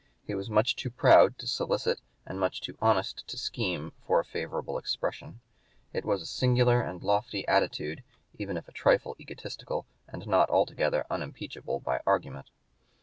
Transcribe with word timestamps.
He 0.25 0.33
was 0.33 0.49
much 0.49 0.75
too 0.75 0.89
proud 0.89 1.37
to 1.37 1.45
solicit 1.45 2.01
and 2.25 2.39
much 2.39 2.59
too 2.59 2.75
honest 2.81 3.23
to 3.27 3.37
scheme 3.37 3.91
for 4.01 4.19
a 4.19 4.25
favorable 4.25 4.79
expression. 4.79 5.41
It 5.93 6.05
was 6.05 6.23
a 6.23 6.25
singular 6.25 6.81
and 6.81 7.03
a 7.03 7.05
lofty 7.05 7.47
attitude 7.47 8.03
even 8.39 8.57
if 8.57 8.67
a 8.67 8.71
trifle 8.71 9.15
egotistical 9.19 9.85
and 10.07 10.25
not 10.25 10.49
altogether 10.49 11.05
unimpeachable 11.11 11.81
by 11.81 12.01
argument. 12.07 12.49